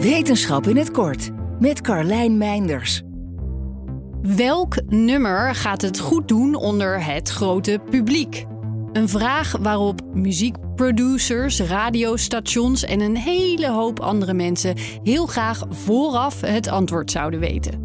Wetenschap 0.00 0.66
in 0.66 0.76
het 0.76 0.90
kort 0.90 1.30
met 1.58 1.80
Carlijn 1.80 2.38
Meinders. 2.38 3.02
Welk 4.22 4.82
nummer 4.86 5.54
gaat 5.54 5.82
het 5.82 5.98
goed 5.98 6.28
doen 6.28 6.54
onder 6.54 7.04
het 7.04 7.28
grote 7.28 7.80
publiek? 7.90 8.44
Een 8.92 9.08
vraag 9.08 9.56
waarop 9.60 10.00
muziekproducers, 10.14 11.60
radiostations 11.60 12.84
en 12.84 13.00
een 13.00 13.16
hele 13.16 13.70
hoop 13.70 14.00
andere 14.00 14.34
mensen 14.34 14.74
heel 15.02 15.26
graag 15.26 15.64
vooraf 15.68 16.40
het 16.40 16.68
antwoord 16.68 17.10
zouden 17.10 17.40
weten. 17.40 17.84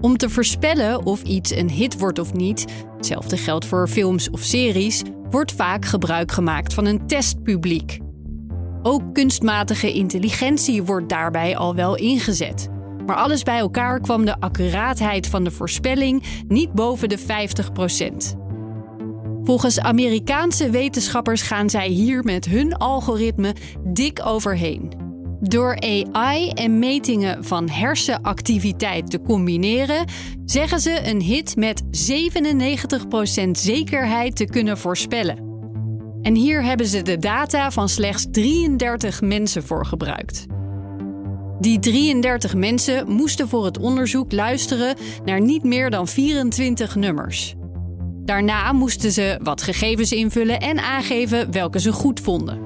Om 0.00 0.16
te 0.16 0.30
voorspellen 0.30 1.06
of 1.06 1.22
iets 1.22 1.50
een 1.50 1.70
hit 1.70 1.98
wordt 1.98 2.18
of 2.18 2.32
niet, 2.32 2.64
hetzelfde 2.96 3.36
geldt 3.36 3.66
voor 3.66 3.88
films 3.88 4.30
of 4.30 4.40
series, 4.40 5.02
wordt 5.30 5.52
vaak 5.52 5.84
gebruik 5.84 6.32
gemaakt 6.32 6.74
van 6.74 6.86
een 6.86 7.06
testpubliek. 7.06 7.98
Ook 8.82 9.14
kunstmatige 9.14 9.92
intelligentie 9.92 10.82
wordt 10.82 11.08
daarbij 11.08 11.56
al 11.56 11.74
wel 11.74 11.96
ingezet. 11.96 12.68
Maar 13.06 13.16
alles 13.16 13.42
bij 13.42 13.58
elkaar 13.58 14.00
kwam 14.00 14.24
de 14.24 14.40
accuraatheid 14.40 15.26
van 15.26 15.44
de 15.44 15.50
voorspelling 15.50 16.22
niet 16.48 16.72
boven 16.72 17.08
de 17.08 17.18
50%. 17.18 18.38
Volgens 19.44 19.80
Amerikaanse 19.80 20.70
wetenschappers 20.70 21.42
gaan 21.42 21.70
zij 21.70 21.88
hier 21.88 22.24
met 22.24 22.44
hun 22.44 22.76
algoritme 22.76 23.54
dik 23.84 24.26
overheen. 24.26 24.92
Door 25.40 25.80
AI 25.80 26.48
en 26.48 26.78
metingen 26.78 27.44
van 27.44 27.68
hersenactiviteit 27.68 29.10
te 29.10 29.20
combineren, 29.20 30.04
zeggen 30.44 30.80
ze 30.80 31.00
een 31.04 31.20
hit 31.20 31.56
met 31.56 31.82
97% 31.82 33.50
zekerheid 33.50 34.36
te 34.36 34.44
kunnen 34.44 34.78
voorspellen. 34.78 35.51
En 36.22 36.34
hier 36.34 36.64
hebben 36.64 36.86
ze 36.86 37.02
de 37.02 37.18
data 37.18 37.70
van 37.70 37.88
slechts 37.88 38.26
33 38.30 39.20
mensen 39.20 39.62
voor 39.62 39.86
gebruikt. 39.86 40.46
Die 41.60 41.78
33 41.78 42.54
mensen 42.54 43.08
moesten 43.08 43.48
voor 43.48 43.64
het 43.64 43.78
onderzoek 43.78 44.32
luisteren 44.32 44.96
naar 45.24 45.40
niet 45.40 45.62
meer 45.62 45.90
dan 45.90 46.08
24 46.08 46.94
nummers. 46.94 47.54
Daarna 48.24 48.72
moesten 48.72 49.12
ze 49.12 49.38
wat 49.42 49.62
gegevens 49.62 50.12
invullen 50.12 50.60
en 50.60 50.78
aangeven 50.78 51.52
welke 51.52 51.80
ze 51.80 51.92
goed 51.92 52.20
vonden. 52.20 52.58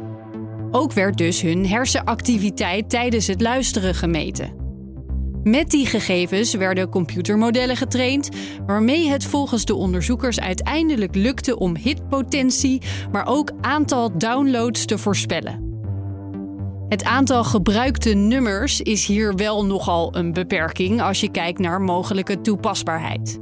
Ook 0.70 0.92
werd 0.92 1.18
dus 1.18 1.42
hun 1.42 1.66
hersenactiviteit 1.66 2.91
tijdens 2.91 3.26
het 3.26 3.41
luisteren 3.41 3.94
gemeten. 3.94 4.66
Met 5.47 5.70
die 5.70 5.86
gegevens 5.86 6.55
werden 6.55 6.89
computermodellen 6.89 7.77
getraind, 7.77 8.28
waarmee 8.66 9.08
het 9.08 9.25
volgens 9.25 9.64
de 9.64 9.75
onderzoekers 9.75 10.41
uiteindelijk 10.41 11.14
lukte 11.14 11.58
om 11.58 11.77
hitpotentie, 11.77 12.83
maar 13.12 13.27
ook 13.27 13.53
aantal 13.61 14.19
downloads 14.19 14.84
te 14.84 14.98
voorspellen. 14.98 15.64
Het 16.88 17.05
aantal 17.05 17.44
gebruikte 17.44 18.11
nummers 18.11 18.80
is 18.80 19.06
hier 19.06 19.34
wel 19.34 19.64
nogal 19.64 20.16
een 20.16 20.33
beperking 20.33 21.03
als 21.03 21.20
je 21.20 21.30
kijkt 21.30 21.58
naar 21.58 21.81
mogelijke 21.81 22.41
toepasbaarheid. 22.41 23.38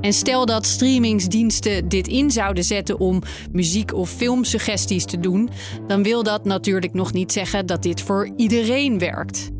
En 0.00 0.12
stel 0.12 0.46
dat 0.46 0.66
streamingsdiensten 0.66 1.88
dit 1.88 2.08
in 2.08 2.30
zouden 2.30 2.64
zetten 2.64 2.98
om 2.98 3.22
muziek- 3.52 3.94
of 3.94 4.10
filmsuggesties 4.10 5.04
te 5.04 5.20
doen, 5.20 5.50
dan 5.86 6.02
wil 6.02 6.22
dat 6.22 6.44
natuurlijk 6.44 6.92
nog 6.92 7.12
niet 7.12 7.32
zeggen 7.32 7.66
dat 7.66 7.82
dit 7.82 8.02
voor 8.02 8.30
iedereen 8.36 8.98
werkt. 8.98 9.52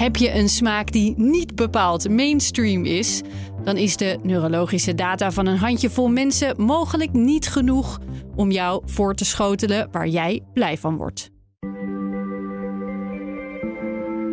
Heb 0.00 0.16
je 0.16 0.32
een 0.32 0.48
smaak 0.48 0.92
die 0.92 1.14
niet 1.16 1.54
bepaald 1.54 2.08
mainstream 2.08 2.84
is, 2.84 3.20
dan 3.64 3.76
is 3.76 3.96
de 3.96 4.18
neurologische 4.22 4.94
data 4.94 5.32
van 5.32 5.46
een 5.46 5.56
handjevol 5.56 6.08
mensen 6.08 6.62
mogelijk 6.62 7.12
niet 7.12 7.48
genoeg 7.48 7.98
om 8.36 8.50
jou 8.50 8.82
voor 8.86 9.14
te 9.14 9.24
schotelen 9.24 9.88
waar 9.90 10.08
jij 10.08 10.42
blij 10.52 10.78
van 10.78 10.96
wordt. 10.96 11.30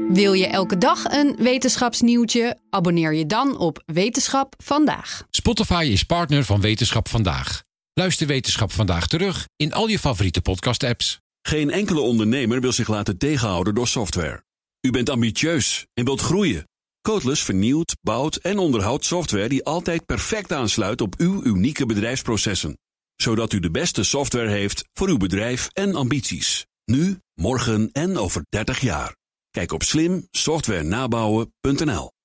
Wil 0.09 0.33
je 0.33 0.47
elke 0.47 0.77
dag 0.77 1.03
een 1.03 1.35
wetenschapsnieuwtje? 1.39 2.57
Abonneer 2.69 3.13
je 3.13 3.25
dan 3.25 3.57
op 3.57 3.83
Wetenschap 3.85 4.53
vandaag. 4.63 5.23
Spotify 5.29 5.89
is 5.91 6.03
partner 6.03 6.43
van 6.43 6.61
Wetenschap 6.61 7.07
vandaag. 7.07 7.61
Luister 7.93 8.27
Wetenschap 8.27 8.71
vandaag 8.71 9.07
terug 9.07 9.47
in 9.55 9.73
al 9.73 9.87
je 9.87 9.99
favoriete 9.99 10.41
podcast-apps. 10.41 11.19
Geen 11.41 11.71
enkele 11.71 11.99
ondernemer 11.99 12.61
wil 12.61 12.71
zich 12.71 12.87
laten 12.87 13.17
tegenhouden 13.17 13.75
door 13.75 13.87
software. 13.87 14.45
U 14.87 14.91
bent 14.91 15.09
ambitieus 15.09 15.85
en 15.93 16.05
wilt 16.05 16.21
groeien. 16.21 16.67
Codeless 17.01 17.43
vernieuwt, 17.43 17.95
bouwt 18.01 18.35
en 18.35 18.57
onderhoudt 18.57 19.05
software 19.05 19.49
die 19.49 19.63
altijd 19.63 20.05
perfect 20.05 20.51
aansluit 20.51 21.01
op 21.01 21.15
uw 21.17 21.43
unieke 21.43 21.85
bedrijfsprocessen. 21.85 22.77
Zodat 23.15 23.53
u 23.53 23.59
de 23.59 23.71
beste 23.71 24.03
software 24.03 24.49
heeft 24.49 24.83
voor 24.93 25.07
uw 25.07 25.17
bedrijf 25.17 25.69
en 25.73 25.95
ambities. 25.95 26.65
Nu, 26.85 27.19
morgen 27.33 27.89
en 27.91 28.17
over 28.17 28.45
30 28.49 28.79
jaar. 28.79 29.15
Kijk 29.49 29.71
op 29.71 29.83
slimsoftwarenabouwen.nl 29.83 32.16